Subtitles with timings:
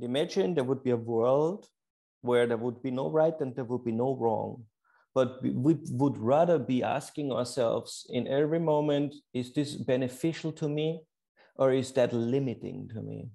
[0.00, 1.66] imagine there would be a world
[2.22, 4.64] where there would be no right and there would be no wrong.
[5.14, 11.00] But we would rather be asking ourselves in every moment is this beneficial to me
[11.54, 13.30] or is that limiting to me?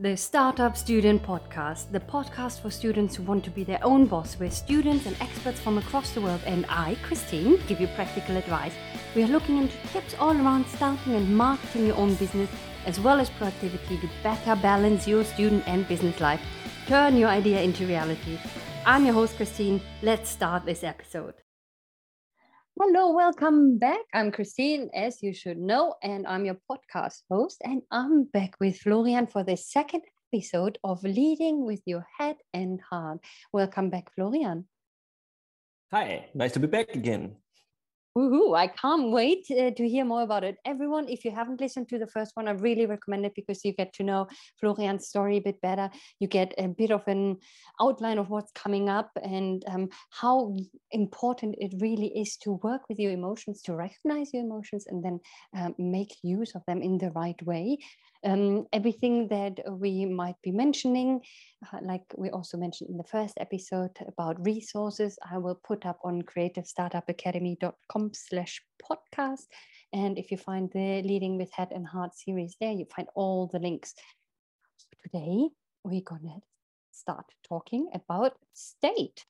[0.00, 4.34] The Startup Student Podcast, the podcast for students who want to be their own boss,
[4.38, 8.74] where students and experts from across the world and I, Christine, give you practical advice.
[9.16, 12.50] We are looking into tips all around starting and marketing your own business,
[12.88, 16.40] as well as productivity to better balance your student and business life.
[16.86, 18.38] Turn your idea into reality.
[18.86, 19.82] I'm your host, Christine.
[20.02, 21.34] Let's start this episode.
[22.80, 24.00] Hello, welcome back.
[24.14, 27.60] I'm Christine, as you should know, and I'm your podcast host.
[27.62, 32.80] And I'm back with Florian for the second episode of Leading with Your Head and
[32.80, 33.18] Heart.
[33.52, 34.66] Welcome back, Florian.
[35.92, 37.36] Hi, nice to be back again.
[38.18, 38.56] Woohoo!
[38.56, 40.56] I can't wait uh, to hear more about it.
[40.64, 43.72] Everyone, if you haven't listened to the first one, I really recommend it because you
[43.72, 44.26] get to know
[44.58, 45.88] Florian's story a bit better.
[46.18, 47.36] You get a bit of an
[47.80, 50.56] outline of what's coming up and um, how
[50.90, 55.20] important it really is to work with your emotions, to recognize your emotions, and then
[55.56, 57.78] um, make use of them in the right way
[58.24, 61.20] um, everything that we might be mentioning,
[61.72, 65.98] uh, like we also mentioned in the first episode about resources, I will put up
[66.04, 69.46] on creativestartupacademy.com slash podcast.
[69.92, 73.46] And if you find the Leading with Head and Heart series there, you find all
[73.46, 73.94] the links.
[75.02, 75.48] Today,
[75.84, 76.40] we're going to
[76.90, 79.24] start talking about state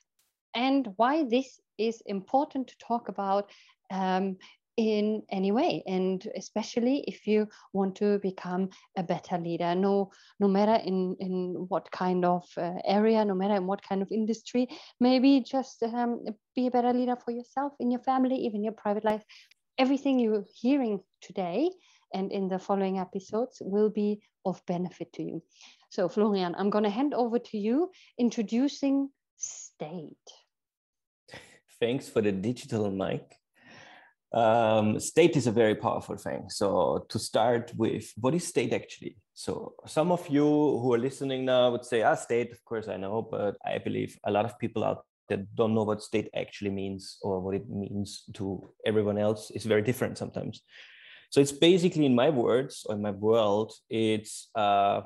[0.54, 3.50] and why this is important to talk about
[3.90, 4.36] um,
[4.78, 5.82] in any way.
[5.86, 11.66] And especially if you want to become a better leader no no matter in in
[11.68, 14.68] what kind of uh, area no matter in what kind of industry
[15.00, 19.04] maybe just um, be a better leader for yourself in your family even your private
[19.04, 19.24] life.
[19.78, 21.70] Everything you're hearing today
[22.14, 25.42] and in the following episodes will be of benefit to you.
[25.90, 30.28] So florian i'm going to hand over to you introducing state.
[31.80, 33.38] Thanks for the digital mic
[34.32, 36.44] um, state is a very powerful thing.
[36.48, 39.16] So to start with, what is state actually?
[39.34, 42.96] So some of you who are listening now would say, ah, state, of course I
[42.96, 46.70] know, but I believe a lot of people out there don't know what state actually
[46.70, 50.62] means or what it means to everyone else is very different sometimes.
[51.30, 55.02] So it's basically in my words or in my world, it's uh,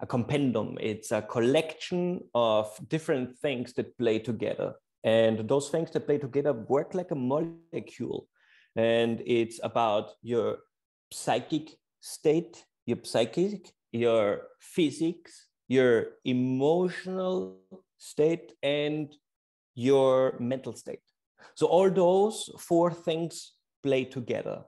[0.00, 0.76] a compendium.
[0.80, 4.74] It's a collection of different things that play together.
[5.04, 8.28] And those things that play together work like a molecule
[8.76, 10.58] and it's about your
[11.12, 17.58] psychic state, your psychic, your physics, your emotional
[17.98, 19.14] state, and
[19.74, 21.00] your mental state.
[21.54, 24.62] So all those four things play together.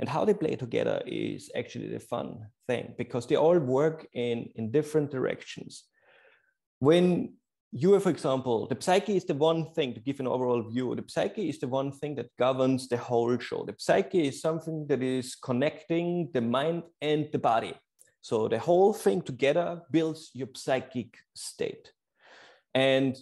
[0.00, 4.50] And how they play together is actually the fun thing because they all work in,
[4.56, 5.84] in different directions.
[6.80, 7.34] When
[7.76, 10.94] you for example, the psyche is the one thing to give an overall view.
[10.94, 13.64] The psyche is the one thing that governs the whole show.
[13.64, 17.74] The psyche is something that is connecting the mind and the body.
[18.20, 21.92] So the whole thing together builds your psychic state.
[22.74, 23.18] And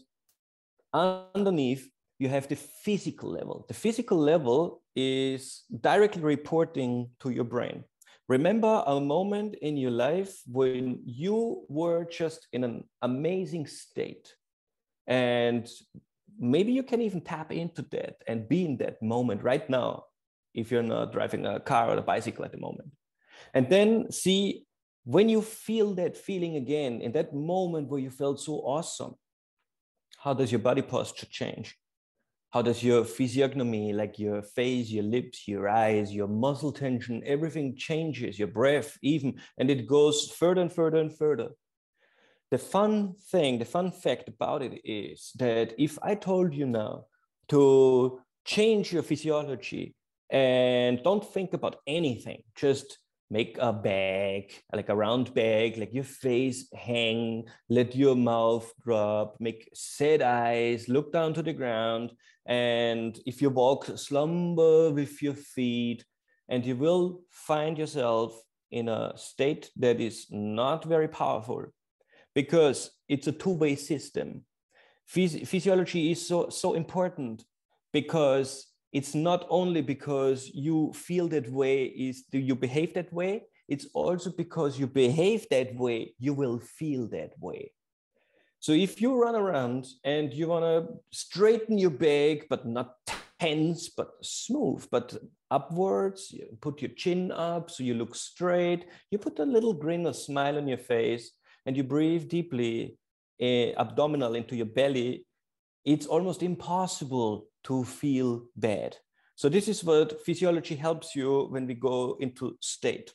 [0.93, 3.65] underneath, you have the physical level.
[3.69, 7.85] The physical level is directly reporting to your brain.
[8.29, 14.35] Remember a moment in your life when you were just in an amazing state
[15.07, 15.69] and
[16.39, 20.05] maybe you can even tap into that and be in that moment right now
[20.55, 22.91] if you're not driving a car or a bicycle at the moment.
[23.55, 24.67] And then see
[25.05, 29.15] when you feel that feeling again, in that moment where you felt so awesome,
[30.19, 31.77] how does your body posture change?
[32.51, 37.75] How does your physiognomy, like your face, your lips, your eyes, your muscle tension, everything
[37.77, 41.49] changes, your breath, even, and it goes further and further and further
[42.53, 47.07] the fun thing, the fun fact about it is that if I told you now
[47.49, 49.95] to change your physiology
[50.29, 52.99] and don't think about anything, just
[53.31, 59.37] make a bag, like a round bag, like your face hang, let your mouth drop,
[59.41, 62.13] make sad eyes, look down to the ground.
[62.45, 66.05] And if you walk, slumber with your feet,
[66.51, 68.39] and you will find yourself
[68.71, 71.65] in a state that is not very powerful
[72.35, 74.45] because it's a two-way system.
[75.09, 77.45] Physi- physiology is so so important
[77.93, 83.45] because it's not only because you feel that way is do you behave that way
[83.69, 87.73] it's also because you behave that way you will feel that way
[88.61, 92.97] so if you run around and you want to straighten your back but not
[93.39, 95.17] tense but smooth but
[95.51, 100.07] upwards you put your chin up so you look straight you put a little grin
[100.07, 101.33] or smile on your face
[101.67, 102.97] and you breathe deeply
[103.41, 105.27] uh, abdominal into your belly,
[105.85, 108.97] it's almost impossible to feel bad.
[109.35, 113.13] So this is what physiology helps you when we go into state.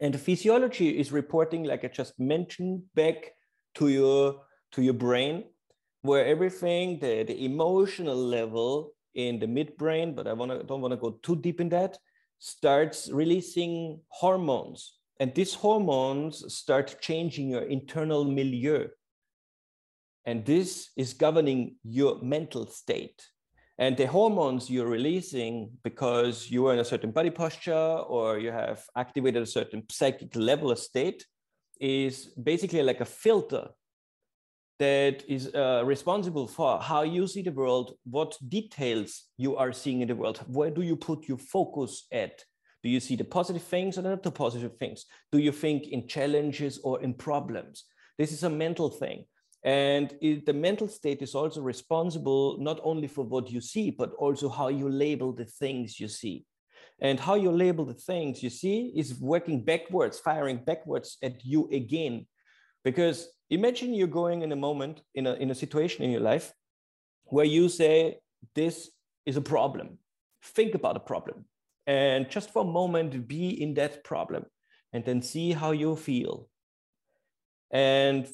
[0.00, 3.32] And the physiology is reporting, like I just mentioned, back
[3.74, 4.42] to your
[4.72, 5.44] to your brain,
[6.02, 10.96] where everything, the, the emotional level in the midbrain, but I wanna don't want to
[10.96, 11.98] go too deep in that,
[12.38, 14.99] starts releasing hormones.
[15.20, 18.88] And these hormones start changing your internal milieu.
[20.24, 23.22] And this is governing your mental state.
[23.78, 28.50] And the hormones you're releasing because you are in a certain body posture or you
[28.50, 31.26] have activated a certain psychic level of state
[31.80, 33.68] is basically like a filter
[34.78, 40.00] that is uh, responsible for how you see the world, what details you are seeing
[40.00, 40.38] in the world.
[40.46, 42.42] Where do you put your focus at?
[42.82, 45.04] Do you see the positive things or not the positive things?
[45.32, 47.84] Do you think in challenges or in problems?
[48.18, 49.24] This is a mental thing.
[49.62, 54.12] And it, the mental state is also responsible not only for what you see, but
[54.14, 56.46] also how you label the things you see.
[57.02, 61.68] And how you label the things you see is working backwards, firing backwards at you
[61.72, 62.26] again.
[62.84, 66.52] Because imagine you're going in a moment, in a, in a situation in your life
[67.24, 68.18] where you say,
[68.54, 68.90] This
[69.26, 69.98] is a problem.
[70.42, 71.44] Think about a problem.
[71.90, 74.44] And just for a moment, be in that problem
[74.92, 76.48] and then see how you feel.
[77.72, 78.28] And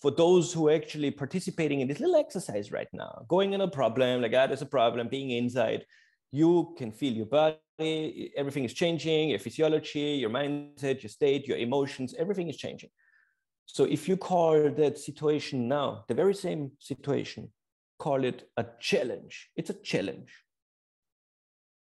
[0.00, 3.66] for those who are actually participating in this little exercise right now, going in a
[3.66, 5.84] problem, like, ah, there's a problem, being inside,
[6.30, 11.58] you can feel your body, everything is changing, your physiology, your mindset, your state, your
[11.58, 12.90] emotions, everything is changing.
[13.66, 17.50] So if you call that situation now, the very same situation,
[17.98, 19.50] call it a challenge.
[19.56, 20.30] It's a challenge.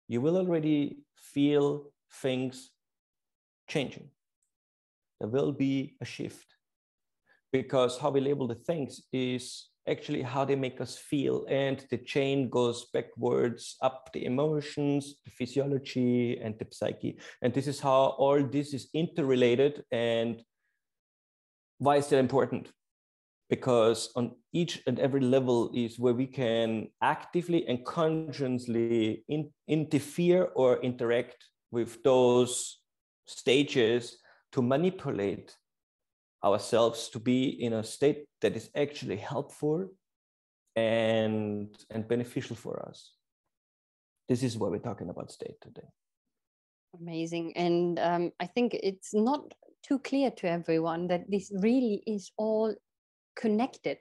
[0.08, 1.92] You will already feel
[2.22, 2.72] things
[3.68, 4.10] changing.
[5.20, 6.46] There will be a shift
[7.52, 11.98] because how we label the things is actually how they make us feel and the
[11.98, 18.16] chain goes backwards up the emotions the physiology and the psyche and this is how
[18.18, 20.42] all this is interrelated and
[21.78, 22.72] why is that important
[23.50, 30.50] because on each and every level is where we can actively and consciously in, interfere
[30.56, 31.38] or interact
[31.72, 32.80] with those
[33.28, 34.18] stages
[34.52, 35.56] to manipulate
[36.44, 39.88] ourselves to be in a state that is actually helpful
[40.76, 43.14] and and beneficial for us.
[44.28, 45.88] This is what we're talking about state today.
[47.00, 47.54] Amazing.
[47.56, 49.54] And um, i think it's not
[49.84, 52.74] too clear to everyone that this really is all
[53.36, 53.98] connected.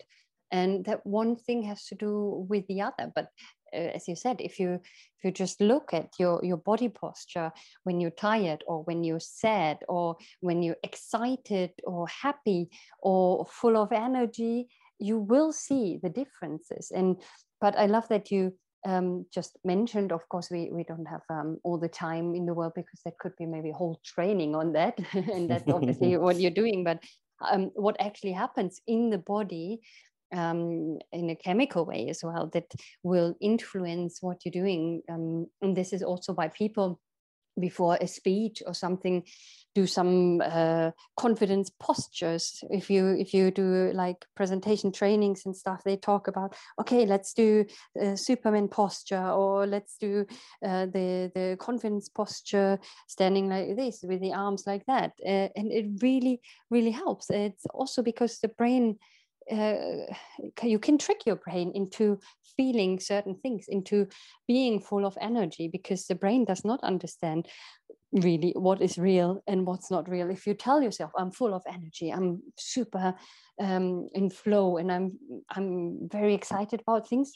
[0.50, 3.10] And that one thing has to do with the other.
[3.14, 3.28] But
[3.74, 7.50] uh, as you said if you if you just look at your your body posture
[7.82, 12.68] when you're tired or when you're sad or when you're excited or happy
[13.00, 14.68] or full of energy
[15.00, 16.92] you will see the differences.
[16.94, 17.16] And
[17.60, 18.52] but i love that you
[18.86, 22.54] um, just mentioned of course we, we don't have um, all the time in the
[22.54, 24.98] world because that could be maybe whole training on that.
[25.14, 26.84] And that's obviously what you're doing.
[26.84, 27.02] But
[27.50, 29.80] um, what actually happens in the body
[30.34, 35.02] um, in a chemical way as well that will influence what you're doing.
[35.08, 37.00] Um, and this is also why people
[37.58, 39.24] before a speech or something
[39.74, 42.62] do some uh, confidence postures.
[42.70, 47.34] If you if you do like presentation trainings and stuff they talk about okay let's
[47.34, 47.64] do
[48.14, 50.26] superman posture or let's do
[50.64, 55.12] uh, the the confidence posture standing like this with the arms like that.
[55.24, 56.40] Uh, and it really
[56.70, 57.30] really helps.
[57.30, 58.98] It's also because the brain
[59.50, 60.06] uh,
[60.62, 62.18] you can trick your brain into
[62.56, 64.06] feeling certain things into
[64.46, 67.46] being full of energy because the brain does not understand
[68.12, 71.62] really what is real and what's not real if you tell yourself i'm full of
[71.66, 73.14] energy i'm super
[73.60, 75.18] um, in flow and i'm
[75.50, 77.32] i'm very excited about things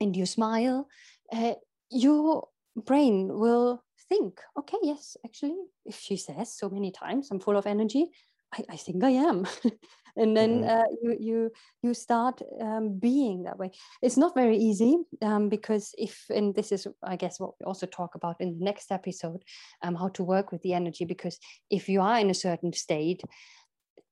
[0.00, 0.86] and you smile
[1.32, 1.54] uh,
[1.90, 7.56] your brain will think okay yes actually if she says so many times i'm full
[7.56, 8.10] of energy
[8.54, 9.46] I, I think I am.
[10.16, 10.70] and then mm-hmm.
[10.70, 11.52] uh, you you
[11.82, 13.70] you start um, being that way.
[14.02, 17.86] It's not very easy um, because if and this is I guess what we also
[17.86, 19.42] talk about in the next episode,
[19.82, 21.04] um, how to work with the energy.
[21.04, 21.38] Because
[21.70, 23.22] if you are in a certain state,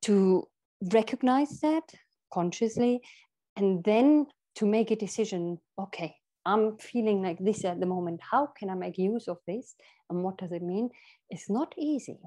[0.02, 0.49] to
[0.92, 1.85] recognize that
[2.32, 3.00] consciously,
[3.56, 5.59] and then to make a decision.
[5.78, 8.21] Okay, I'm feeling like this at the moment.
[8.28, 9.75] How can I make use of this?
[10.11, 10.90] And what does it mean?
[11.30, 12.18] It's not easy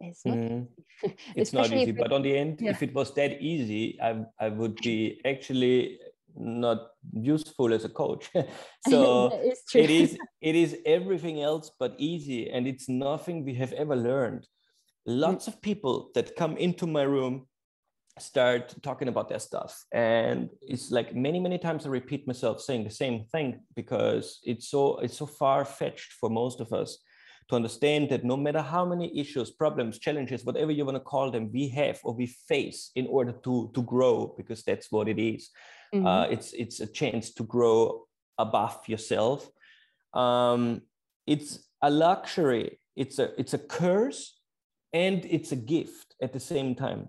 [0.00, 0.66] it's not, mm.
[1.36, 2.70] it's not easy but on the end yeah.
[2.70, 5.98] if it was that easy I, I would be actually
[6.36, 8.30] not useful as a coach
[8.88, 9.40] so
[9.74, 14.46] it is it is everything else but easy and it's nothing we have ever learned
[15.06, 15.48] lots mm.
[15.48, 17.46] of people that come into my room
[18.18, 22.84] start talking about their stuff and it's like many many times i repeat myself saying
[22.84, 26.98] the same thing because it's so it's so far-fetched for most of us
[27.48, 31.30] to understand that no matter how many issues problems challenges whatever you want to call
[31.30, 35.18] them we have or we face in order to to grow because that's what it
[35.18, 35.50] is.
[35.94, 36.06] Mm-hmm.
[36.06, 38.06] Uh, it's it's a chance to grow
[38.38, 39.48] above yourself
[40.14, 40.82] um,
[41.26, 44.40] it's a luxury it's a it's a curse
[44.92, 47.08] and it's a gift at the same time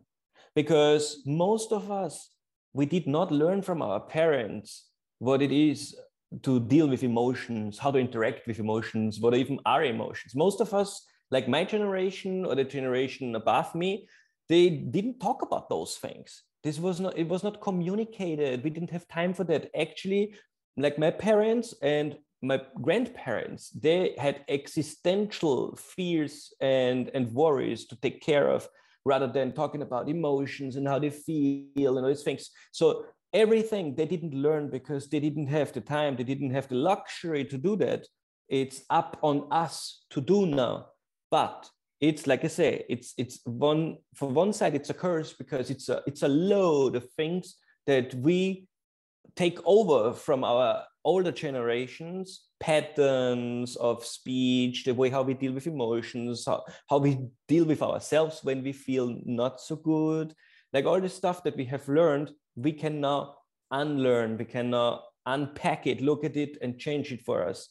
[0.55, 2.31] because most of us
[2.73, 4.87] we did not learn from our parents
[5.19, 5.95] what it is
[6.41, 10.35] to deal with emotions how to interact with emotions what even are emotions.
[10.35, 14.07] Most of us like my generation or the generation above me
[14.49, 16.43] they didn't talk about those things.
[16.63, 18.63] This was not it was not communicated.
[18.63, 19.69] We didn't have time for that.
[19.79, 20.35] Actually
[20.77, 28.21] like my parents and my grandparents they had existential fears and and worries to take
[28.21, 28.67] care of
[29.05, 32.49] rather than talking about emotions and how they feel and all these things.
[32.71, 36.75] So everything they didn't learn because they didn't have the time, they didn't have the
[36.75, 38.07] luxury to do that.
[38.47, 40.87] It's up on us to do now.
[41.29, 45.69] But it's like I say, it's it's one for one side, it's a curse because
[45.69, 48.67] it's a it's a load of things that we
[49.35, 55.67] take over from our older generations patterns of speech the way how we deal with
[55.67, 60.33] emotions how, how we deal with ourselves when we feel not so good
[60.73, 63.35] like all the stuff that we have learned we can now
[63.71, 67.69] unlearn we can now unpack it look at it and change it for us.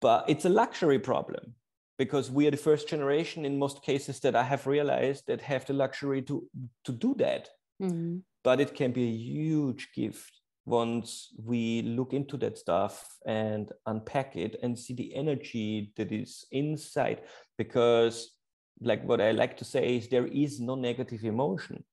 [0.00, 1.54] But it's a luxury problem
[1.98, 5.66] because we are the first generation in most cases that i have realized that have
[5.66, 6.48] the luxury to
[6.84, 7.48] to do that.
[7.82, 8.18] Mm-hmm.
[8.44, 14.36] but it can be a huge gift once we look into that stuff and unpack
[14.36, 17.22] it and see the energy that is inside.
[17.56, 18.36] Because
[18.82, 21.84] like what i like to say is there is no negative emotion.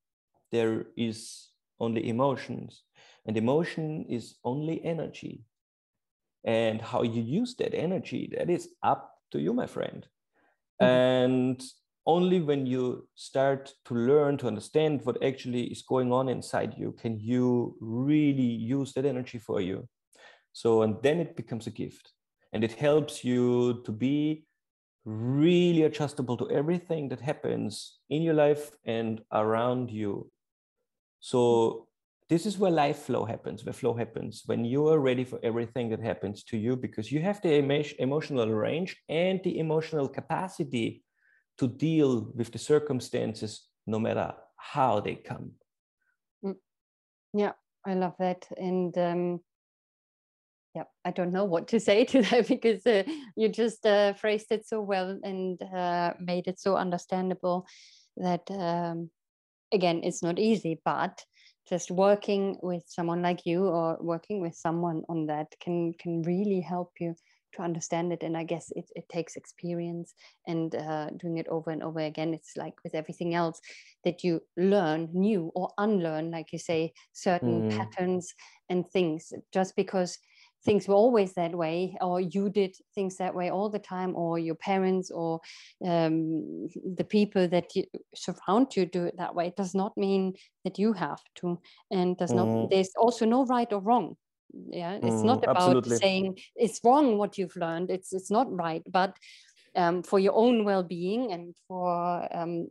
[0.52, 1.47] There is
[1.80, 2.82] only emotions
[3.26, 5.44] and emotion is only energy.
[6.44, 10.06] And how you use that energy that is up to you my friend.
[10.80, 10.94] Mm-hmm.
[10.94, 11.62] and
[12.06, 16.92] only when you start to learn to understand what actually is going on inside you
[16.92, 19.88] can you really use that energy for you.
[20.52, 22.12] So and then it becomes a gift
[22.52, 24.46] and it helps you to be
[25.04, 30.30] really adjustable to everything that happens in your life and around you
[31.20, 31.88] so
[32.28, 34.42] this is where life flow happens where flow happens.
[34.46, 37.54] When you are ready for everything that happens to you because you have the
[37.98, 41.02] emotional range and the emotional capacity
[41.56, 45.52] to deal with the circumstances no matter how they come.
[46.44, 46.56] Mm.
[47.32, 47.52] yeah
[47.86, 48.46] i love that.
[48.56, 49.40] And um,
[50.74, 53.02] yeah i don't know what to say to that because uh,
[53.36, 57.66] you just uh, phrased it so well and uh, made it so understandable
[58.16, 59.10] that um,
[59.72, 61.24] again it's not easy but
[61.68, 66.60] just working with someone like you or working with someone on that can can really
[66.60, 67.14] help you
[67.52, 68.22] to understand it.
[68.22, 70.14] And i guess it, it takes experience
[70.46, 72.34] and uh, doing it over and over again.
[72.34, 73.60] It's like with everything else
[74.04, 77.76] that you learn new or unlearn like you say certain mm.
[77.76, 78.34] patterns
[78.68, 79.32] and things.
[79.52, 80.18] Just because
[80.64, 84.38] things were always that way or you did things that way all the time or
[84.38, 85.40] your parents or
[85.84, 87.84] um, the people that you
[88.14, 90.34] surround you do it that way it does not mean
[90.64, 91.58] that you have to
[91.90, 92.70] and does not mm.
[92.70, 94.16] there's also no right or wrong
[94.70, 95.96] yeah it's mm, not about absolutely.
[95.96, 99.16] saying it's wrong what you've learned it's it's not right but
[99.76, 102.66] um, for your own well-being and for um,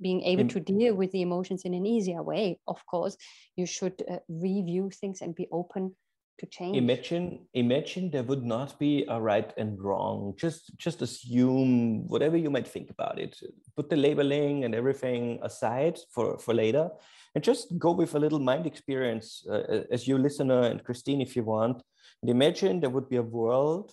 [0.00, 3.16] being able to deal with the emotions in an easier way of course
[3.54, 5.94] you should uh, review things and be open
[6.38, 6.76] to change.
[6.76, 10.34] Imagine imagine there would not be a right and wrong.
[10.36, 13.38] Just just assume whatever you might think about it.
[13.76, 16.90] Put the labeling and everything aside for for later
[17.34, 21.36] and just go with a little mind experience uh, as you listener and christine if
[21.36, 21.82] you want.
[22.22, 23.92] And imagine there would be a world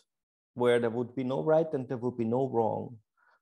[0.54, 2.98] where there would be no right and there would be no wrong.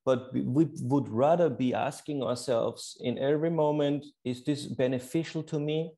[0.05, 5.91] But we would rather be asking ourselves in every moment is this beneficial to me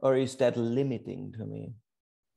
[0.00, 1.74] or is that limiting to me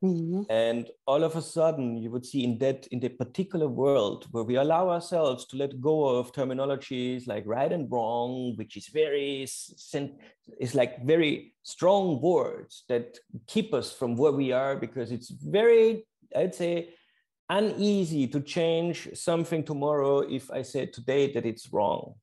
[0.03, 0.43] Mm-hmm.
[0.49, 4.43] And all of a sudden, you would see in that in the particular world where
[4.43, 9.43] we allow ourselves to let go of terminologies like right and wrong, which is very
[9.43, 16.05] is like very strong words that keep us from where we are because it's very,
[16.35, 16.93] I'd say,
[17.49, 22.15] uneasy to change something tomorrow if I said today that it's wrong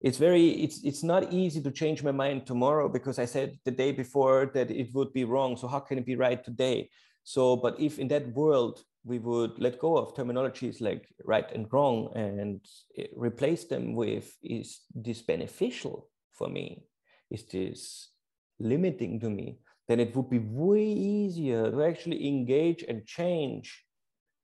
[0.00, 3.70] it's very it's it's not easy to change my mind tomorrow because i said the
[3.70, 6.88] day before that it would be wrong so how can it be right today
[7.24, 11.72] so but if in that world we would let go of terminologies like right and
[11.72, 12.60] wrong and
[12.98, 16.84] eh, replace them with is this beneficial for me
[17.30, 18.10] is this
[18.58, 23.84] limiting to me, then it would be way easier to actually engage and change.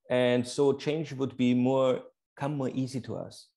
[0.09, 2.01] And so change would be more
[2.35, 3.47] come more easy to us.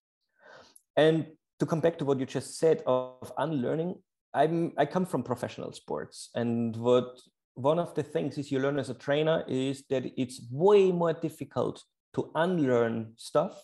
[0.96, 1.26] And
[1.60, 3.96] to come back to what you just said of unlearning,
[4.34, 7.18] I'm I come from professional sports, and what
[7.54, 11.14] one of the things is you learn as a trainer is that it's way more
[11.14, 11.82] difficult
[12.14, 13.62] to unlearn stuff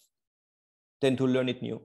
[1.02, 1.80] than to learn it new.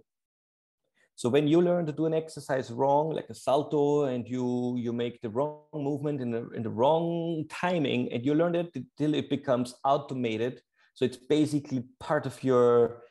[1.16, 4.94] So when you learn to do an exercise wrong, like a salto, and you you
[4.94, 9.16] make the wrong movement in the in the wrong timing, and you learn it till
[9.16, 10.62] it becomes automated.
[10.94, 13.02] So it's basically part of your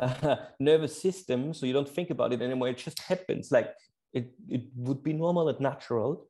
[0.00, 1.54] uh, nervous system.
[1.54, 2.68] So you don't think about it anymore.
[2.68, 3.52] It just happens.
[3.52, 3.72] Like
[4.12, 6.26] it, it would be normal and natural,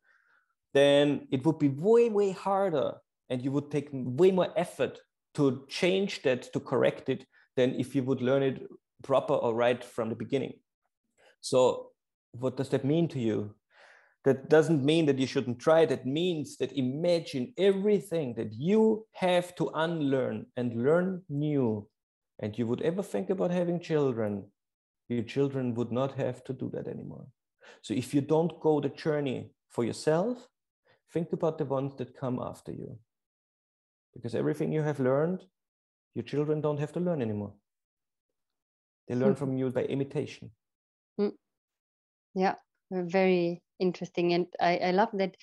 [0.75, 2.95] then it would be way, way harder
[3.31, 4.99] and you would take way more effort
[5.35, 7.25] to change that, to correct it,
[7.57, 8.67] than if you would learn it
[9.03, 10.55] proper or right from the beginning.
[11.41, 11.91] So,
[12.33, 13.55] what does that mean to you?
[14.25, 15.87] That doesn't mean that you shouldn't try.
[15.87, 21.89] That means that imagine everything that you have to unlearn and learn new.
[22.41, 24.45] And you would ever think about having children,
[25.09, 27.27] your children would not have to do that anymore.
[27.83, 30.49] So if you don't go the journey for yourself,
[31.13, 32.99] think about the ones that come after you.
[34.15, 35.45] Because everything you have learned,
[36.15, 37.53] your children don't have to learn anymore.
[39.07, 39.39] They learn mm.
[39.39, 40.51] from you by imitation.
[41.21, 41.33] Mm.
[42.35, 42.55] Yeah,
[42.91, 44.33] very interesting.
[44.33, 45.37] And I, I love that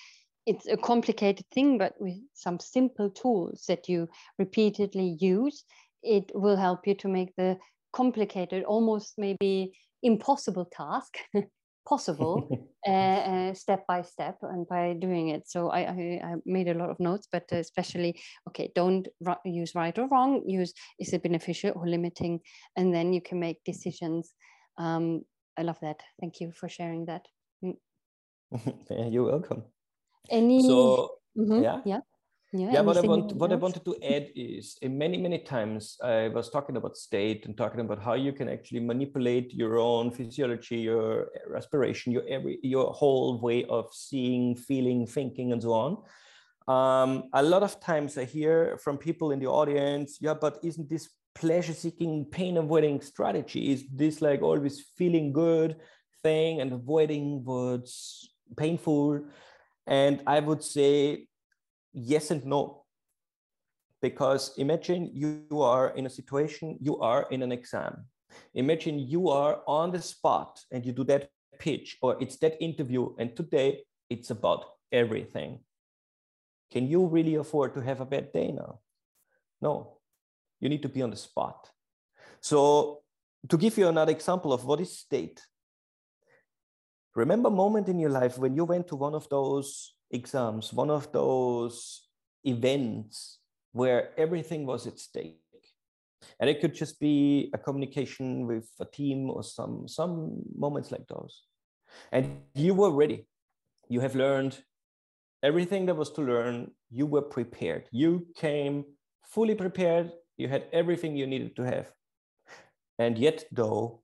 [0.46, 5.64] it's a complicated thing, but with some simple tools that you repeatedly use,
[6.08, 7.58] it will help you to make the
[7.92, 11.18] complicated, almost maybe impossible task
[11.88, 12.48] possible
[12.86, 15.48] uh, uh, step by step and by doing it.
[15.48, 19.08] So I, I, I made a lot of notes but especially okay don't
[19.44, 20.42] use right or wrong.
[20.46, 22.40] Use is it beneficial or limiting?
[22.76, 24.32] And then you can make decisions.
[24.76, 25.22] Um,
[25.58, 26.00] i love that.
[26.20, 27.26] Thank you for sharing that.
[27.64, 27.76] Mm.
[29.12, 29.64] you're welcome.
[30.30, 31.62] Any so mm-hmm.
[31.62, 31.80] yeah.
[31.84, 32.00] Yeah
[32.52, 35.98] yeah, yeah what I want what I wanted to add is in many many times
[36.02, 40.10] I was talking about state and talking about how you can actually manipulate your own
[40.10, 45.98] physiology, your respiration, your every your whole way of seeing, feeling, thinking, and so on.
[46.68, 50.88] Um, a lot of times I hear from people in the audience, yeah, but isn't
[50.88, 53.72] this pleasure-seeking, pain-avoiding strategy?
[53.72, 55.76] Is this like always feeling good
[56.22, 59.24] thing and avoiding what's painful?
[59.86, 61.27] And I would say
[62.04, 62.84] yes and no.
[64.00, 68.04] Because imagine you are in a situation, you are in an exam.
[68.54, 73.14] Imagine you are on the spot and you do that pitch or it's that interview,
[73.18, 75.58] and today it's about everything.
[76.70, 78.80] Can you really afford to have a bad day now?
[79.60, 79.98] No,
[80.60, 81.70] you need to be on the spot.
[82.40, 83.00] So,
[83.48, 85.42] to give you another example of what is state,
[87.14, 90.90] remember a moment in your life when you went to one of those exams, one
[90.90, 92.08] of those
[92.44, 93.38] events
[93.72, 95.36] where everything was at stake.
[96.40, 101.06] And it could just be a communication with a team or some, some moments like
[101.08, 101.44] those.
[102.12, 103.26] And you were ready.
[103.88, 104.58] You have learned
[105.42, 106.72] everything there was to learn.
[106.90, 107.88] You were prepared.
[107.92, 108.84] You came
[109.22, 110.12] fully prepared.
[110.36, 111.92] You had everything you needed to have.
[112.98, 114.02] And yet, though,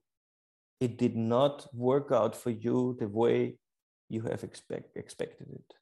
[0.80, 3.58] it did not work out for you the way
[4.08, 5.74] you have expect, expected it.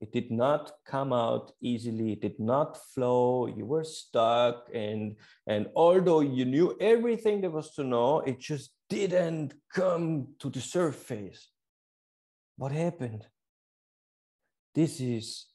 [0.00, 2.12] It did not come out easily.
[2.12, 3.46] It did not flow.
[3.46, 4.68] You were stuck.
[4.74, 10.50] And, and although you knew everything there was to know, it just didn't come to
[10.50, 11.48] the surface.
[12.56, 13.26] What happened?
[14.74, 15.46] This is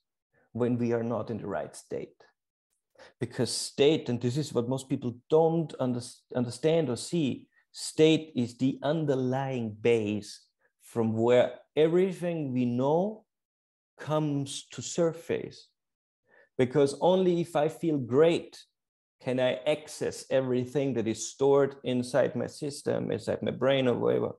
[0.54, 2.15] when we are not in the right state.
[3.19, 6.01] Because state, and this is what most people don't under,
[6.36, 10.41] understand or see, state is the underlying base
[10.82, 13.23] from where everything we know
[13.99, 15.67] comes to surface
[16.58, 18.58] because only if I feel great
[19.21, 24.32] can I access everything that is stored inside my system, inside my brain or whatever,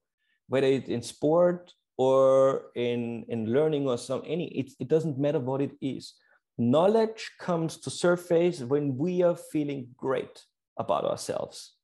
[0.49, 5.39] whether it's in sport or in, in learning or some any, it, it doesn't matter
[5.39, 6.15] what it is.
[6.59, 10.45] Knowledge comes to surface when we are feeling great
[10.77, 11.75] about ourselves.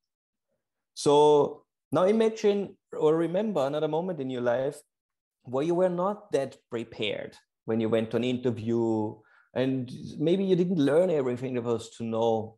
[0.93, 4.77] So now imagine or remember another moment in your life
[5.43, 7.37] where you were not that prepared
[7.69, 9.13] when you went to an interview
[9.53, 12.57] and maybe you didn't learn everything there was to know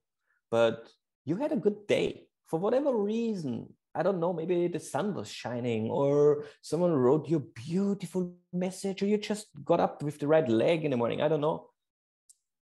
[0.50, 0.90] but
[1.26, 2.28] you had a good day.
[2.50, 3.54] For whatever reason
[4.00, 8.22] i don't know maybe the sun was shining or someone wrote you a beautiful
[8.64, 11.46] message or you just got up with the right leg in the morning i don't
[11.48, 11.58] know.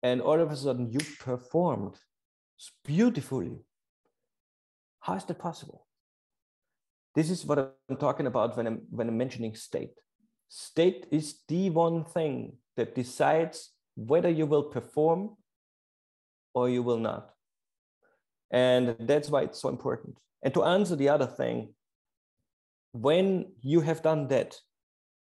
[0.04, 1.96] And all of a sudden you performed
[2.86, 3.56] beautifully.
[5.00, 5.80] How is that possible?
[7.16, 9.96] This is what i'm talking about when i'm when i'm mentioning state
[10.50, 15.36] State is the one thing that decides whether you will perform
[16.54, 17.34] or you will not.
[18.52, 20.18] And that's why it's so important.
[20.44, 21.74] And to answer the other thing,
[22.94, 24.56] when you have done that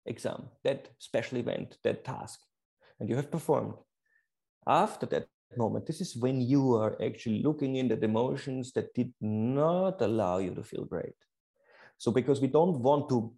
[0.05, 2.39] exam, that special event, that task,
[2.99, 3.73] and you have performed,
[4.67, 9.11] after that moment, this is when you are actually looking in the emotions that did
[9.21, 11.15] not allow you to feel great.
[11.97, 13.33] So, because we don't want to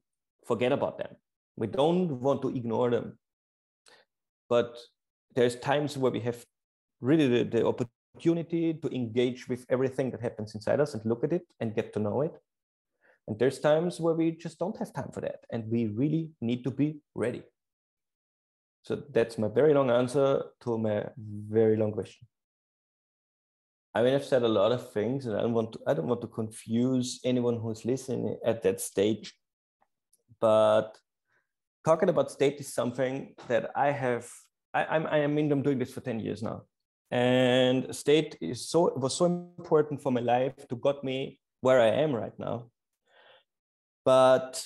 [0.46, 1.16] forget about them,
[1.62, 3.18] we don't want to ignore them.
[4.50, 4.78] But
[5.36, 6.44] there's times where we have
[7.00, 11.34] really the, the opportunity to engage with everything that happens inside us and look at
[11.34, 12.34] it and get to know it.
[13.28, 15.42] And there's times where we just don't have time for that.
[15.52, 17.44] And we really need to be ready.
[18.84, 22.28] So that's my very long answer to my very long question.
[23.94, 25.80] I mean, I've said a lot of things, and I don't want to.
[25.86, 29.34] I don't want to confuse anyone who's listening at that stage.
[30.40, 30.98] But
[31.84, 34.30] talking about state is something that I have.
[34.74, 35.08] I, I'm.
[35.08, 36.64] I mean, I'm doing this for ten years now,
[37.10, 41.88] and state is so was so important for my life to got me where I
[41.88, 42.70] am right now.
[44.06, 44.66] But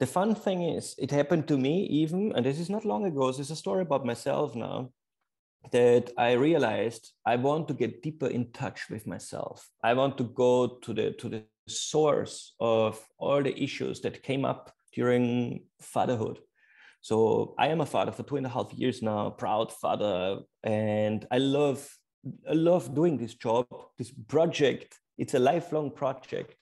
[0.00, 3.26] the fun thing is, it happened to me even, and this is not long ago.
[3.28, 4.90] This is a story about myself now
[5.72, 9.68] that I realized I want to get deeper in touch with myself.
[9.82, 14.44] I want to go to the to the source of all the issues that came
[14.44, 16.38] up during fatherhood.
[17.00, 21.26] So I am a father for two and a half years now, proud father, and
[21.30, 21.88] I love
[22.48, 24.98] I love doing this job, this project.
[25.16, 26.56] It's a lifelong project.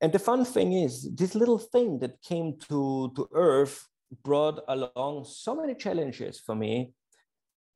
[0.00, 3.86] And the fun thing is, this little thing that came to, to Earth
[4.22, 6.92] brought along so many challenges for me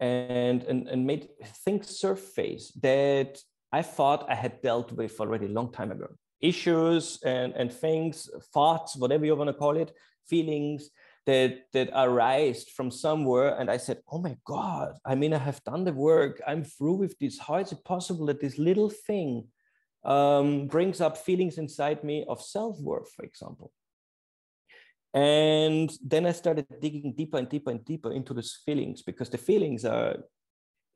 [0.00, 1.28] and, and, and made
[1.64, 3.38] things surface that
[3.72, 6.08] I thought I had dealt with already a long time ago.
[6.40, 9.92] Issues and, and things, thoughts, whatever you want to call it,
[10.28, 10.90] feelings
[11.26, 13.56] that, that arise from somewhere.
[13.58, 16.40] And I said, Oh my God, I mean, I have done the work.
[16.46, 17.38] I'm through with this.
[17.38, 19.48] How is it possible that this little thing
[20.04, 23.72] um, brings up feelings inside me of self worth, for example?
[25.14, 29.38] And then I started digging deeper and deeper and deeper into those feelings because the
[29.38, 30.16] feelings are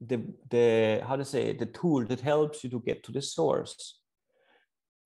[0.01, 4.01] the, the how to say the tool that helps you to get to the source.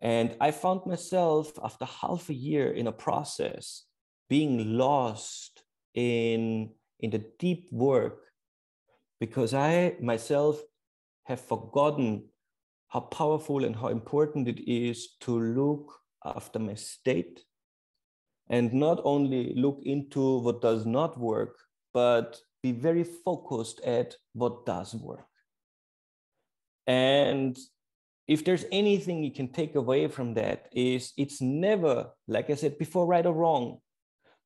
[0.01, 3.85] And I found myself after half a year in a process
[4.29, 5.63] being lost
[5.95, 8.21] in, in the deep work
[9.21, 10.61] because I myself
[11.25, 12.25] have forgotten
[12.89, 17.45] how powerful and how important it is to look after my state
[18.49, 21.57] and not only look into what does not work,
[21.93, 25.27] but be very focused at what does work.
[26.87, 27.59] And
[28.29, 32.79] if there's anything you can take away from that is it's never, like I said
[32.79, 33.79] before, right or wrong.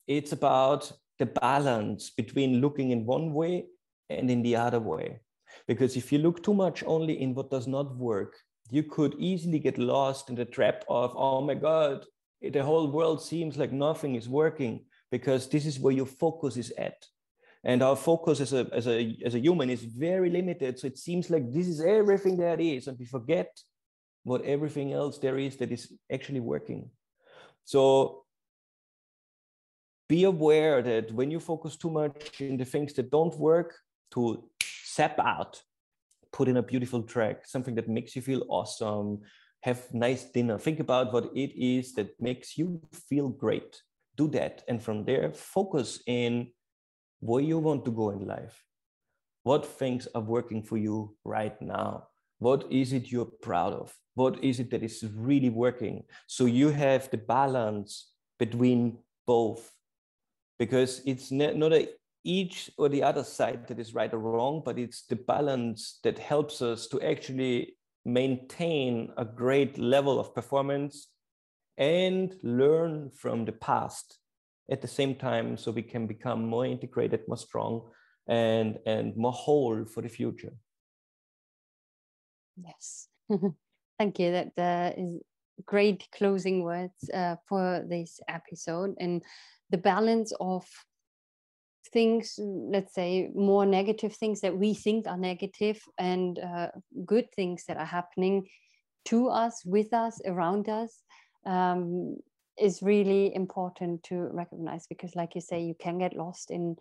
[0.07, 3.67] It's about the balance between looking in one way
[4.11, 5.21] and in the other way.
[5.67, 8.37] Because if you look too much only in what does not work,
[8.71, 12.05] you could easily get lost in the trap of, oh my God,
[12.43, 16.73] the whole world seems like nothing is working because this is where your focus is
[16.79, 16.97] at
[17.65, 20.97] and our focus as a, as a, as a human is very limited so it
[20.97, 23.51] seems like this is everything there is and we forget
[24.25, 26.91] what everything else there is that is actually working.
[27.65, 28.25] So
[30.09, 33.77] be aware that when you focus too much in the things that don't work
[34.13, 35.63] to sap out
[36.33, 39.21] put in a beautiful track something that makes you feel awesome
[39.63, 40.59] have nice dinner.
[40.59, 43.83] Think about what it is that makes you feel great.
[44.17, 46.49] Do that and from there focus in
[47.21, 48.65] where you want to go in life.
[49.43, 52.09] What things are working for you right now
[52.41, 53.95] what is it you're proud of?
[54.15, 56.05] What is it that is really working?
[56.27, 59.71] So you have the balance between both.
[60.59, 61.89] Because it's not a
[62.25, 66.19] each or the other side that is right or wrong but it's the balance that
[66.19, 67.75] helps us to actually
[68.05, 71.09] maintain a great level of performance
[71.79, 74.19] and learn from the past.
[74.71, 77.91] At the same time so we can become more integrated more strong
[78.29, 80.53] and and more whole for the future
[82.65, 83.09] yes.
[83.99, 84.33] Thank you.
[84.33, 85.21] That uh, is
[85.67, 88.95] great closing words uh, for this episode.
[88.99, 89.23] And
[89.71, 90.67] the balance of
[91.93, 96.69] things let's say more negative things that we think are negative and uh,
[97.05, 98.47] good things that are happening
[99.07, 101.03] to us with us around us
[101.47, 102.17] um,
[102.59, 106.77] is really important to recognize because like you say you can get lost in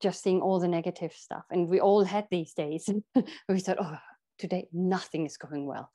[0.00, 1.44] just seeing all the negative stuff.
[1.50, 2.88] And we all had these days.
[3.48, 3.98] We thought oh
[4.40, 5.90] today nothing is going well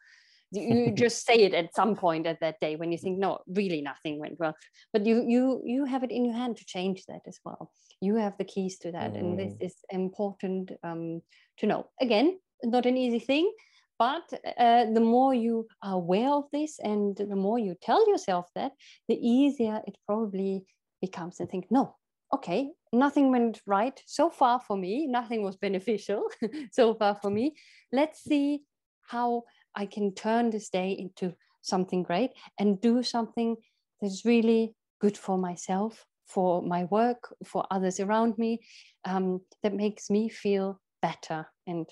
[0.51, 3.81] you just say it at some point at that day when you think no really
[3.81, 4.55] nothing went well
[4.93, 8.15] but you you you have it in your hand to change that as well you
[8.15, 9.19] have the keys to that mm.
[9.19, 9.65] and this mm.
[9.65, 11.21] is important um,
[11.58, 13.51] to know again not an easy thing
[13.97, 14.23] but
[14.58, 18.73] uh, the more you are aware of this and the more you tell yourself that
[19.08, 20.65] the easier it probably
[21.01, 21.95] becomes and think no
[22.33, 26.23] okay nothing went right so far for me nothing was beneficial
[26.71, 27.53] so far for me
[27.91, 28.61] let's see
[29.07, 29.43] how
[29.75, 33.57] I can turn this day into something great and do something
[34.01, 38.59] that's really good for myself, for my work, for others around me,
[39.03, 41.88] um, that makes me feel better and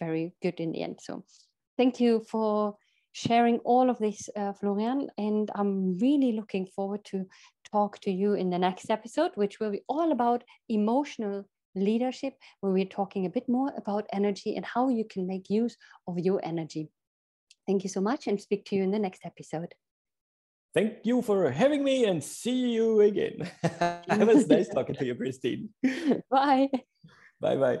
[0.00, 0.98] very good in the end.
[1.02, 1.24] So,
[1.76, 2.76] thank you for
[3.12, 5.08] sharing all of this, uh, Florian.
[5.18, 7.24] And I'm really looking forward to
[7.72, 12.72] talk to you in the next episode, which will be all about emotional leadership, where
[12.72, 15.76] we're talking a bit more about energy and how you can make use
[16.08, 16.90] of your energy.
[17.66, 19.74] Thank you so much and speak to you in the next episode.
[20.74, 23.50] Thank you for having me and see you again.
[23.62, 25.70] it was nice talking to you, Christine.
[26.30, 26.68] Bye.
[27.40, 27.80] Bye bye.